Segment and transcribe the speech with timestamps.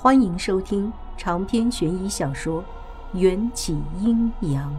[0.00, 2.62] 欢迎收听长篇悬疑小说
[3.18, 4.72] 《缘起阴阳》。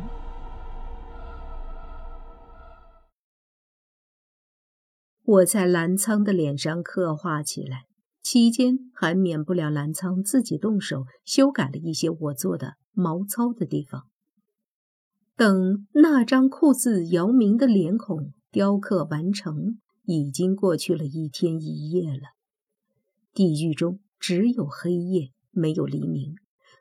[5.25, 7.83] 我在澜沧的脸上刻画起来，
[8.23, 14.03] 期间还免不了澜沧自己动手修改了一些我做的毛糙的地方。
[15.35, 22.29] 等那张酷似姚明的脸孔雕刻完成，已经过去了一天一夜了。
[23.33, 23.99] 地狱中。
[24.19, 26.35] 只有黑夜，没有黎明。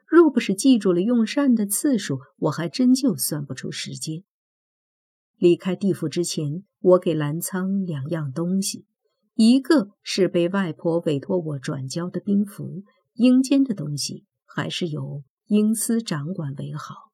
[0.06, 4.24] 若不是记住了用膳的次数，我还真就算不出时间。
[5.36, 8.86] 离开地府之前，我给澜沧两样东西：
[9.34, 12.82] 一个是被外婆委托我转交的兵符，
[13.14, 17.12] 阴间的东西还是由阴司掌管为好；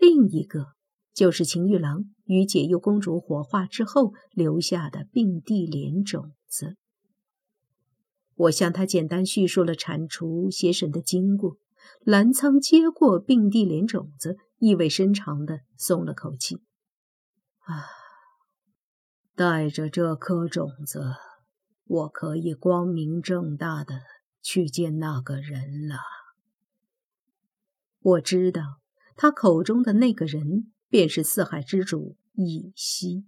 [0.00, 0.72] 另一个
[1.14, 6.76] 就是秦玉郎与解忧公主火化之后留下的并蒂莲种子。
[8.42, 11.58] 我向他简单叙述了铲除邪神的经过。
[12.04, 16.56] 澜沧接过并蒂莲种子，意味深长地松了口气。
[17.60, 17.86] 啊，
[19.36, 21.14] 带着这颗种子，
[21.84, 24.00] 我可以光明正大的
[24.40, 25.98] 去见那个人了。
[28.00, 28.62] 我知道，
[29.16, 33.24] 他口中的那个人，便是四海之主易西。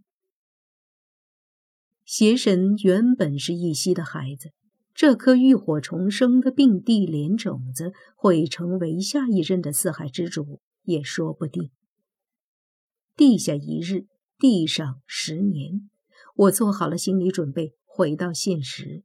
[2.05, 4.53] 邪神原本是一息的孩子。
[4.95, 11.71] 这颗浴火重生的并蒂莲种子会成为下一任的四海之主，也说不定。
[13.17, 14.07] 地下一日，
[14.39, 15.91] 地上十年，
[16.37, 19.03] 我做好了心理准备，回到现实。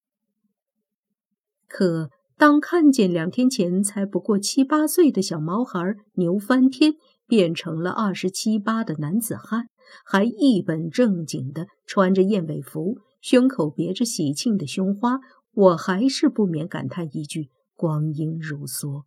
[1.67, 6.93] 可当看见两天前才不过七八岁的小毛孩牛翻天
[7.27, 9.69] 变成了二十七八的男子汉，
[10.05, 15.19] 还一本正经的穿着燕尾服，胸口别着喜庆的胸花。
[15.51, 19.03] 我还是不免感叹一句：“光阴如梭。”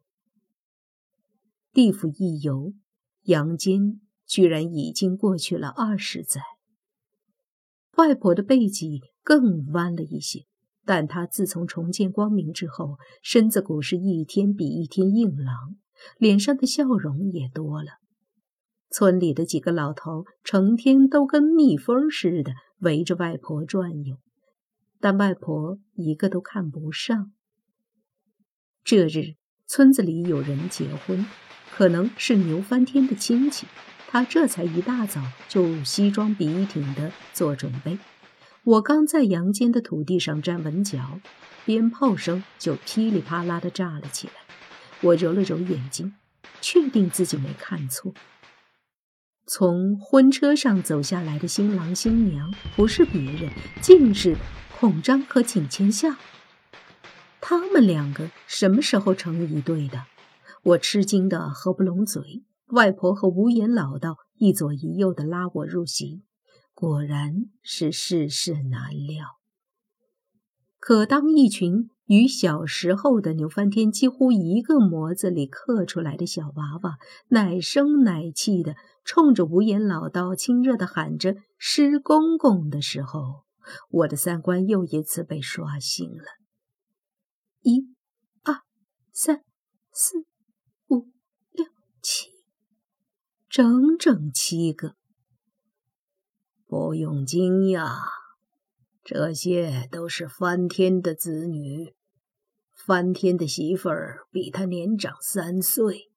[1.73, 2.75] 地府一游，
[3.23, 6.41] 阳间居然已经过去了二十载。
[7.97, 10.45] 外婆的背脊更弯了一些，
[10.85, 15.77] 但她自从重见光明之后，身子骨是一天比一天硬朗，
[16.19, 17.93] 脸上的笑容也多了。
[18.91, 24.19] 村里的几个老头成天都跟蜜蜂似的围着外婆转悠。
[25.03, 27.33] 但外婆一个都看不上。
[28.85, 29.35] 这日，
[29.67, 31.27] 村子里有人结婚，
[31.73, 33.67] 可能是牛翻天的亲戚，
[34.07, 37.99] 他这才一大早就西装笔挺的做准备。
[38.63, 41.21] 我刚在阳间的土地上站稳脚，
[41.67, 44.35] 鞭炮声就噼里啪啦的炸了起来。
[45.01, 46.15] 我揉了揉眼睛，
[46.61, 48.15] 确定自己没看错。
[49.49, 54.37] 从婚车上走下来的新郎新娘不是别人，竟是。
[54.83, 56.19] 孔章和景千夏，
[57.41, 60.07] 他们两个什么时候成了一对的？
[60.65, 62.43] 我吃惊的合不拢嘴。
[62.73, 66.25] 外婆和无言老道一左一右的拉我入席，
[66.75, 69.39] 果然是世事难料。
[70.81, 83.42] 可当一群与小时候的牛翻天几乎一个模子里刻出来的小娃娃，奶声奶气的冲着无言老道亲热的喊着“师公公”的时候，
[83.91, 86.25] 我的三观又一次被刷新了。
[87.61, 87.95] 一、
[88.43, 88.63] 二、
[89.13, 89.43] 三、
[89.93, 90.27] 四、
[90.89, 91.09] 五、
[91.53, 91.67] 六、
[92.03, 92.31] 七，
[93.49, 94.95] 整整七个。
[96.67, 97.99] 不用惊讶，
[99.05, 101.95] 这些都是翻天的子女。
[102.75, 106.11] 翻天的媳妇儿比他年长三岁，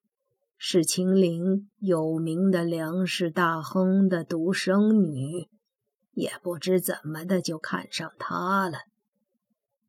[0.57, 5.50] 是秦岭有名的粮食大亨的独生女。
[6.15, 8.79] 也不知怎么的就看上他了。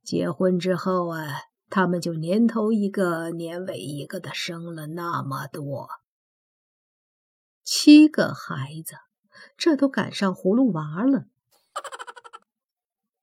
[0.03, 5.88] 结婚之后啊，他们就年头一个年尾一个的生了那么多，
[7.62, 8.97] 七个孩子，
[9.56, 11.25] 这都赶上葫芦娃了。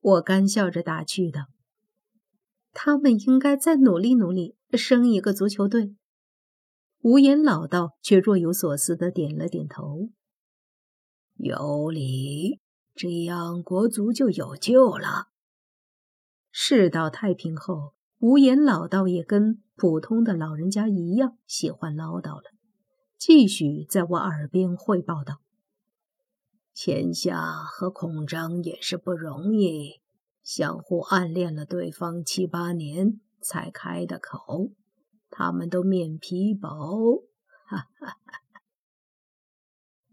[0.00, 1.46] 我干笑着打趣道
[2.72, 5.94] ：“他们应该再努力努力，生一个足球队。”
[7.00, 10.08] 无言老道却若有所思的点了点头
[11.36, 12.60] ：“有理。”
[12.94, 15.28] 这样国足就有救了。
[16.50, 22.44] 世道太平后，无言老道也跟普通的老人家一样喜欢唠叨了，
[23.18, 25.40] 继续在我耳边汇报道
[26.72, 30.00] ：“钱夏和孔章也是不容易，
[30.44, 34.70] 相互暗恋了对方七八年才开的口，
[35.30, 37.24] 他们都面皮薄。”
[37.66, 38.43] 哈哈哈。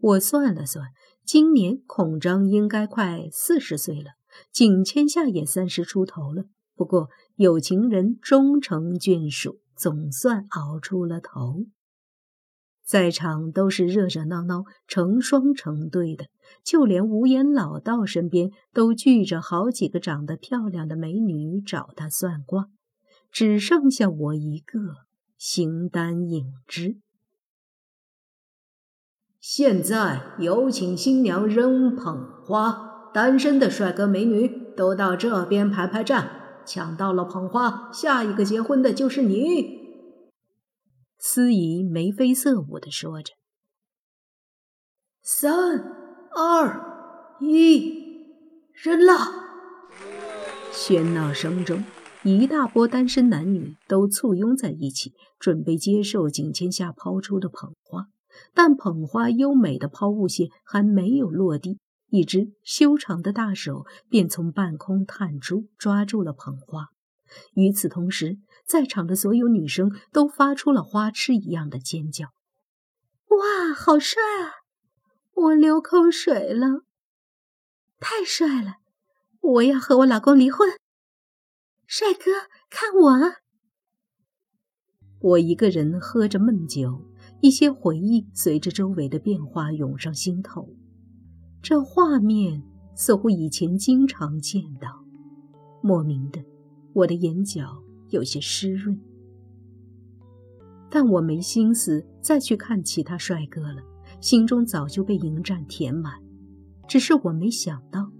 [0.02, 0.88] 我算了算。
[1.24, 4.10] 今年孔章应该快四十岁了，
[4.50, 6.46] 景千夏也三十出头了。
[6.74, 11.66] 不过有情人终成眷属，总算熬出了头。
[12.84, 16.26] 在场都是热热闹闹、成双成对的，
[16.64, 22.66] 就连无言老道身边都聚着好几个长得漂亮的美女找他算卦，
[23.30, 24.80] 只剩下我一个
[25.38, 26.96] 形单影只。
[29.42, 34.46] 现在有请新娘扔捧花，单身的帅哥美女
[34.76, 39.80] 都到这边排排站，抢到了捧花，下一个结婚的就是你。
[41.18, 43.32] 司仪眉飞色舞的说着
[45.20, 45.76] ：“三、
[46.36, 47.92] 二、一，
[48.72, 49.12] 扔了！”
[50.72, 51.84] 喧闹声中，
[52.22, 58.06] 一大波单身男女都簇拥在一起，准备接受景千夏抛出的捧花。
[58.54, 66.88] 但捧花优美的抛物线还没有落地，一只修长的大手便从半空探出，抓住了捧花。
[67.54, 72.28] 与此同时，在场的所有女生都发出了花痴一样的尖叫
[73.28, 74.60] ：“哇，好帅啊！
[75.34, 76.82] 我流口水了，
[77.98, 78.74] 太帅了！
[79.40, 80.68] 我要和我老公离婚！
[81.86, 82.30] 帅哥，
[82.68, 83.38] 看我啊！”
[85.20, 87.06] 我一个人喝着闷酒，
[87.42, 90.66] 一些回忆随着周围的变化涌上心头。
[91.60, 92.62] 这画面
[92.94, 95.04] 似乎以前经常见到，
[95.82, 96.42] 莫名的，
[96.94, 97.82] 我的眼角。
[98.10, 99.00] 有些湿润，
[100.90, 103.82] 但我没心思再去看其他帅哥了，
[104.20, 106.12] 心中早就被迎战填满。
[106.86, 108.12] 只是我没想到，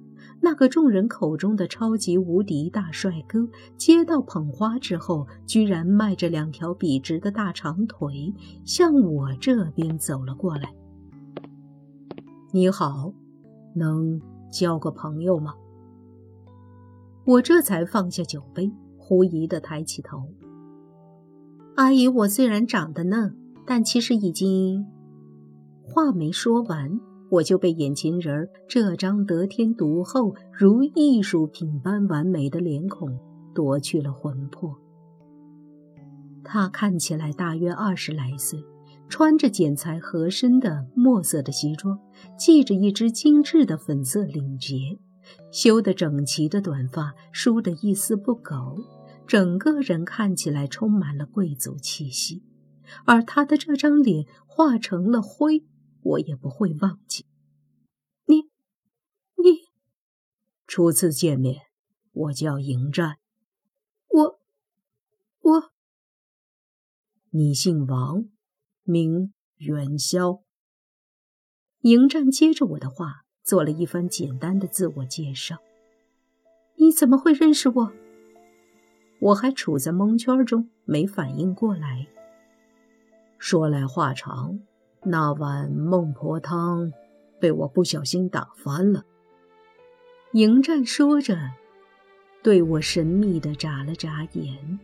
[0.45, 8.35] 那个众人口中的超级无敌大帅哥，接到捧花之后，居然迈着两条笔直的大长腿
[8.65, 10.75] 向我这边走了过来。
[12.51, 13.13] 你好，
[13.77, 15.55] 能交个朋友吗？
[17.25, 18.73] 我这才放下酒杯。
[19.05, 20.29] 狐疑的抬起头，
[21.75, 23.37] 阿姨，我虽然长得嫩，
[23.67, 24.87] 但其实已经……
[25.83, 27.01] 话没说完，
[27.33, 33.19] 我就被眼前人这张得天独厚、如艺术品般完美的脸孔
[33.55, 34.79] 夺去了魂魄。
[36.45, 38.63] 他看起来大约二十来岁，
[39.09, 41.99] 穿着剪裁合身的墨色的西装，
[42.37, 44.99] 系着一只精致的粉色领结。
[45.51, 48.77] 修得整齐的短发梳得一丝不苟，
[49.27, 52.43] 整个人看起来充满了贵族气息。
[53.07, 55.65] 而他的这张脸化成了灰，
[56.03, 57.27] 我也不会忘记。
[58.27, 58.43] 你，
[59.43, 59.69] 你，
[60.67, 61.63] 初次见面，
[62.13, 63.19] 我叫迎战。
[64.09, 64.41] 我，
[65.41, 65.73] 我，
[67.31, 68.29] 你姓王，
[68.83, 70.43] 名元宵。
[71.81, 73.23] 迎战接着我的话。
[73.45, 75.57] 做了一番简单的自我介绍。
[76.77, 77.93] 你怎么会认识我？
[79.21, 82.07] 我还处在蒙圈中，没反应过来。
[83.39, 84.61] 说来话长，
[85.05, 86.93] 那碗孟婆汤
[87.41, 89.05] 被我不小心打翻了。
[90.33, 91.37] 迎战说着，
[92.43, 94.79] 对我神秘的眨了眨眼。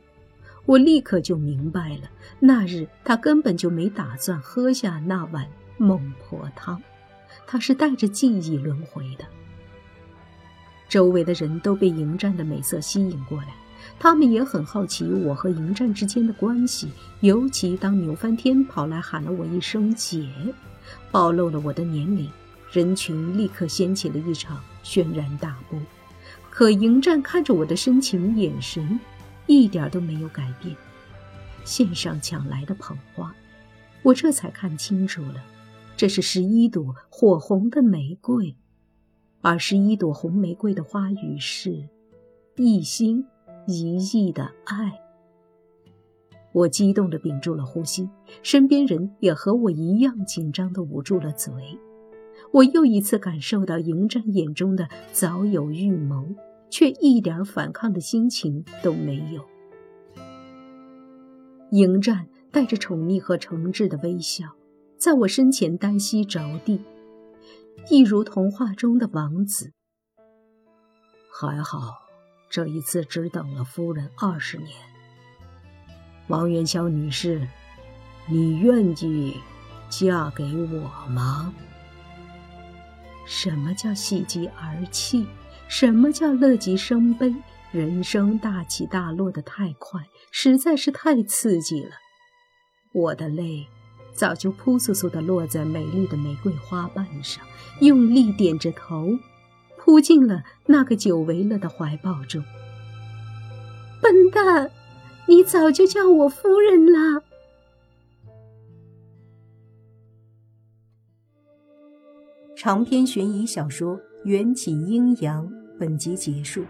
[0.67, 2.11] 我立刻就明白了，
[2.41, 5.49] 那日他根本就没打算喝下那碗
[5.79, 6.82] 孟婆汤。
[7.47, 9.25] 他是带着记忆轮回的。
[10.88, 13.55] 周围的人都被迎战的美色吸引过来，
[13.99, 16.89] 他们也很好奇我和迎战之间的关系。
[17.20, 20.29] 尤其当牛翻天跑来喊了我一声“姐”，
[21.13, 22.31] 暴露了我的年龄，
[22.72, 25.79] 人群立刻掀起了一场轩然大波。
[26.51, 28.98] 可迎战看着我的深情眼神，
[29.46, 30.77] 一点都没有改变。
[31.65, 33.34] 线上抢来的捧花，
[34.03, 35.44] 我这才看清楚了。
[35.96, 38.56] 这是十一朵火红的玫瑰，
[39.41, 41.89] 而十一朵红玫瑰的花语是
[42.56, 43.27] 一心
[43.69, 44.98] 一亿的爱。
[46.53, 48.08] 我激动地屏住了呼吸，
[48.43, 51.53] 身边人也和我一样紧张地捂住了嘴。
[52.51, 56.34] 我又一次感受到迎战眼中的早有预谋，
[56.70, 59.44] 却一点反抗的心情都没有。
[61.72, 64.46] 迎战带着宠溺和诚挚的微笑。
[64.96, 66.81] 在我身前单膝着地，
[67.91, 69.72] 一如童话中的王子。
[71.31, 71.93] 还好，
[72.50, 74.70] 这一次只等了夫人二十年。
[76.28, 77.46] 王元宵女士，
[78.26, 79.36] 你愿意
[79.88, 81.52] 嫁给我吗？
[83.26, 85.26] 什么叫喜极而泣？
[85.69, 87.34] 什么叫乐极生悲？
[87.70, 91.90] 人生大起大落的太快，实在是太刺激了。
[92.93, 93.67] 我的泪。
[94.14, 97.44] 早就扑簌簌地落在美丽的玫瑰花瓣上，
[97.81, 99.17] 用力点着头，
[99.89, 102.45] 扑进了那个久违了的怀抱中。
[104.03, 104.71] 笨蛋，
[105.27, 107.23] 你早就叫我夫人了。
[112.55, 115.49] 长篇悬疑小说《缘起阴阳》
[115.81, 116.63] 本集结束，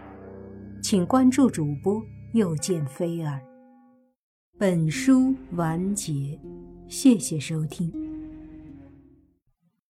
[0.81, 2.01] 请关注主播，
[2.35, 3.41] 又见菲儿。
[4.57, 6.39] 本书完结，
[6.87, 8.08] 谢谢收听。